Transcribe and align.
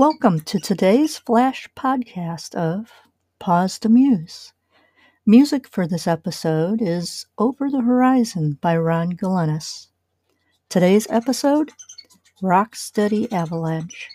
Welcome 0.00 0.40
to 0.46 0.58
today's 0.58 1.18
flash 1.18 1.68
podcast 1.76 2.54
of 2.54 2.90
Pause 3.38 3.80
to 3.80 3.90
Muse. 3.90 4.54
Music 5.26 5.68
for 5.68 5.86
this 5.86 6.06
episode 6.06 6.80
is 6.80 7.26
Over 7.36 7.68
the 7.68 7.82
Horizon 7.82 8.56
by 8.62 8.78
Ron 8.78 9.12
Galenis. 9.12 9.88
Today's 10.70 11.06
episode 11.10 11.72
Rock 12.40 12.72
Rocksteady 12.72 13.30
Avalanche. 13.30 14.08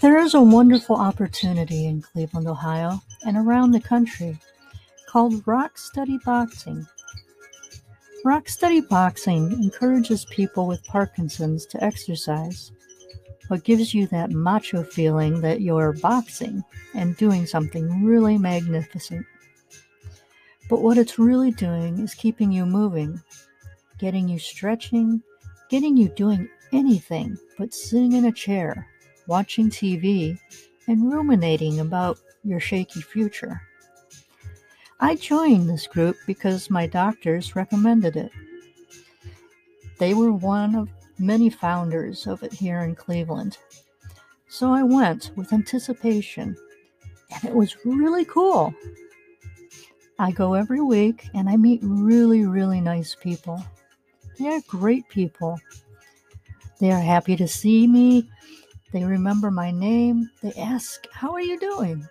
There 0.00 0.18
is 0.18 0.34
a 0.34 0.40
wonderful 0.40 0.94
opportunity 0.94 1.86
in 1.86 2.02
Cleveland, 2.02 2.46
Ohio, 2.46 3.00
and 3.26 3.36
around 3.36 3.72
the 3.72 3.80
country 3.80 4.38
called 5.08 5.46
Rock 5.46 5.76
Steady 5.76 6.18
Boxing. 6.24 6.86
Rock 8.24 8.48
Steady 8.48 8.80
Boxing 8.80 9.52
encourages 9.52 10.24
people 10.26 10.68
with 10.68 10.84
Parkinson's 10.84 11.66
to 11.66 11.82
exercise, 11.82 12.70
but 13.48 13.64
gives 13.64 13.92
you 13.92 14.06
that 14.08 14.30
macho 14.30 14.84
feeling 14.84 15.40
that 15.40 15.62
you're 15.62 15.94
boxing 15.94 16.62
and 16.94 17.16
doing 17.16 17.44
something 17.44 18.04
really 18.04 18.38
magnificent. 18.38 19.26
But 20.70 20.80
what 20.80 20.98
it's 20.98 21.18
really 21.18 21.50
doing 21.50 21.98
is 21.98 22.14
keeping 22.14 22.52
you 22.52 22.66
moving, 22.66 23.20
getting 23.98 24.28
you 24.28 24.38
stretching, 24.38 25.22
getting 25.68 25.96
you 25.96 26.08
doing 26.08 26.48
anything 26.72 27.36
but 27.56 27.74
sitting 27.74 28.12
in 28.12 28.26
a 28.26 28.32
chair 28.32 28.86
watching 29.28 29.68
TV, 29.68 30.40
and 30.88 31.12
ruminating 31.12 31.78
about 31.78 32.18
your 32.42 32.58
shaky 32.58 33.02
future. 33.02 33.60
I 35.00 35.14
joined 35.14 35.68
this 35.68 35.86
group 35.86 36.16
because 36.26 36.70
my 36.70 36.86
doctors 36.86 37.54
recommended 37.54 38.16
it. 38.16 38.32
They 39.98 40.14
were 40.14 40.32
one 40.32 40.74
of 40.74 40.88
many 41.18 41.50
founders 41.50 42.26
of 42.26 42.42
it 42.42 42.52
here 42.52 42.80
in 42.80 42.94
Cleveland. 42.94 43.58
So 44.48 44.72
I 44.72 44.82
went 44.82 45.30
with 45.36 45.52
anticipation, 45.52 46.56
and 47.30 47.44
it 47.44 47.54
was 47.54 47.76
really 47.84 48.24
cool. 48.24 48.74
I 50.18 50.32
go 50.32 50.54
every 50.54 50.80
week 50.80 51.26
and 51.34 51.48
I 51.48 51.56
meet 51.56 51.80
really, 51.82 52.44
really 52.44 52.80
nice 52.80 53.14
people. 53.14 53.62
They 54.38 54.48
are 54.48 54.60
great 54.66 55.08
people. 55.08 55.58
They 56.80 56.92
are 56.92 57.00
happy 57.00 57.36
to 57.36 57.48
see 57.48 57.86
me 57.86 58.28
they 58.92 59.04
remember 59.04 59.50
my 59.50 59.70
name. 59.70 60.30
They 60.42 60.52
ask, 60.54 61.06
How 61.12 61.32
are 61.32 61.40
you 61.40 61.58
doing? 61.58 62.06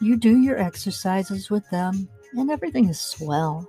You 0.00 0.16
do 0.16 0.38
your 0.38 0.58
exercises 0.58 1.50
with 1.50 1.68
them, 1.70 2.08
and 2.34 2.50
everything 2.50 2.88
is 2.88 3.00
swell. 3.00 3.68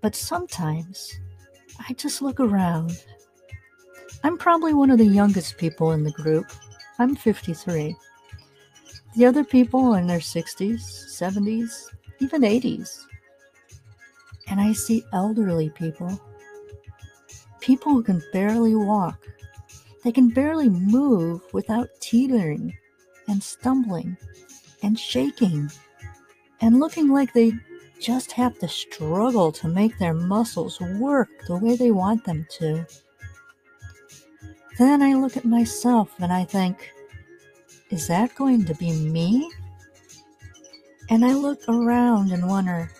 But 0.00 0.14
sometimes 0.14 1.18
I 1.88 1.92
just 1.94 2.22
look 2.22 2.38
around. 2.38 3.04
I'm 4.22 4.38
probably 4.38 4.72
one 4.72 4.90
of 4.90 4.98
the 4.98 5.06
youngest 5.06 5.58
people 5.58 5.92
in 5.92 6.04
the 6.04 6.12
group. 6.12 6.46
I'm 6.98 7.16
53. 7.16 7.96
The 9.16 9.26
other 9.26 9.44
people 9.44 9.94
are 9.94 9.98
in 9.98 10.06
their 10.06 10.18
60s, 10.18 10.80
70s, 11.10 11.90
even 12.20 12.42
80s. 12.42 13.05
And 14.56 14.60
I 14.60 14.72
see 14.72 15.04
elderly 15.12 15.68
people, 15.68 16.18
people 17.60 17.92
who 17.92 18.02
can 18.02 18.22
barely 18.32 18.74
walk 18.74 19.26
they 20.06 20.12
can 20.12 20.28
barely 20.28 20.68
move 20.68 21.42
without 21.52 21.88
teetering 21.98 22.78
and 23.26 23.42
stumbling 23.42 24.16
and 24.80 24.96
shaking 24.96 25.68
and 26.60 26.78
looking 26.78 27.08
like 27.08 27.32
they 27.32 27.54
just 28.00 28.30
have 28.30 28.56
to 28.60 28.68
struggle 28.68 29.50
to 29.50 29.66
make 29.66 29.98
their 29.98 30.14
muscles 30.14 30.80
work 30.80 31.28
the 31.48 31.56
way 31.56 31.74
they 31.74 31.90
want 31.90 32.24
them 32.24 32.46
to. 32.58 32.86
Then 34.78 35.02
I 35.02 35.14
look 35.14 35.36
at 35.36 35.44
myself 35.44 36.14
and 36.20 36.32
I 36.32 36.44
think, 36.44 36.88
is 37.90 38.06
that 38.06 38.32
going 38.36 38.64
to 38.66 38.74
be 38.76 38.92
me? 38.92 39.50
And 41.10 41.24
I 41.24 41.32
look 41.32 41.68
around 41.68 42.30
and 42.30 42.48
wonder, 42.48 42.92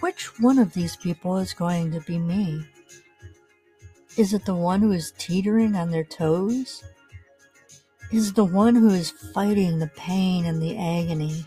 which 0.00 0.38
one 0.40 0.58
of 0.58 0.72
these 0.72 0.96
people 0.96 1.36
is 1.38 1.54
going 1.54 1.90
to 1.92 2.00
be 2.00 2.18
me? 2.18 2.64
Is 4.16 4.32
it 4.32 4.44
the 4.44 4.54
one 4.54 4.80
who 4.80 4.92
is 4.92 5.12
teetering 5.18 5.76
on 5.76 5.90
their 5.90 6.04
toes? 6.04 6.82
Is 8.12 8.30
it 8.30 8.34
the 8.34 8.44
one 8.44 8.74
who 8.74 8.90
is 8.90 9.10
fighting 9.10 9.78
the 9.78 9.90
pain 9.96 10.46
and 10.46 10.62
the 10.62 10.76
agony? 10.76 11.44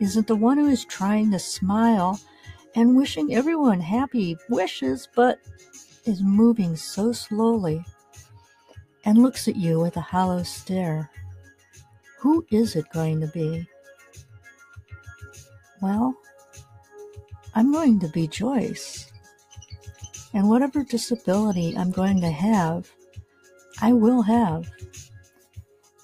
Is 0.00 0.16
it 0.16 0.26
the 0.26 0.36
one 0.36 0.58
who 0.58 0.66
is 0.66 0.84
trying 0.84 1.30
to 1.30 1.38
smile 1.38 2.20
and 2.74 2.96
wishing 2.96 3.34
everyone 3.34 3.80
happy 3.80 4.36
wishes 4.48 5.08
but 5.14 5.38
is 6.04 6.22
moving 6.22 6.76
so 6.76 7.12
slowly 7.12 7.84
and 9.04 9.22
looks 9.22 9.46
at 9.48 9.56
you 9.56 9.80
with 9.80 9.96
a 9.96 10.00
hollow 10.00 10.42
stare? 10.42 11.10
Who 12.20 12.44
is 12.50 12.76
it 12.76 12.90
going 12.92 13.20
to 13.20 13.28
be? 13.28 13.66
Well, 15.80 16.14
I'm 17.60 17.72
going 17.72 18.00
to 18.00 18.08
be 18.08 18.26
Joyce. 18.26 19.12
And 20.32 20.48
whatever 20.48 20.82
disability 20.82 21.76
I'm 21.76 21.90
going 21.90 22.18
to 22.22 22.30
have, 22.30 22.90
I 23.82 23.92
will 23.92 24.22
have. 24.22 24.66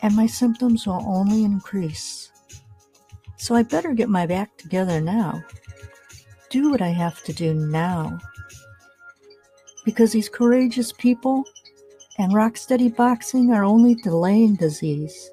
And 0.03 0.15
my 0.15 0.27
symptoms 0.27 0.87
will 0.87 1.03
only 1.07 1.45
increase. 1.45 2.31
So 3.39 3.55
I 3.55 3.63
better 3.63 3.95
get 3.95 4.11
my 4.11 4.27
back 4.27 4.59
together 4.59 5.01
now. 5.01 5.43
Do 6.51 6.71
what 6.71 6.83
I 6.83 6.89
have 6.89 7.23
to 7.23 7.33
do 7.33 7.55
now. 7.55 8.19
Because 9.87 10.13
these 10.13 10.29
courageous 10.29 10.93
people 10.93 11.43
and 12.19 12.35
rocksteady 12.35 12.95
boxing 12.95 13.51
are 13.51 13.65
only 13.65 13.95
delaying 13.95 14.57
disease, 14.57 15.31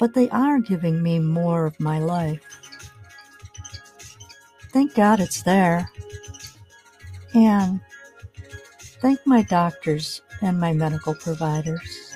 but 0.00 0.14
they 0.14 0.28
are 0.30 0.58
giving 0.58 1.00
me 1.00 1.20
more 1.20 1.64
of 1.64 1.78
my 1.78 2.00
life. 2.00 2.42
Thank 4.76 4.94
God 4.94 5.20
it's 5.20 5.40
there. 5.42 5.90
And 7.32 7.80
thank 9.00 9.26
my 9.26 9.40
doctors 9.40 10.20
and 10.42 10.60
my 10.60 10.74
medical 10.74 11.14
providers. 11.14 12.15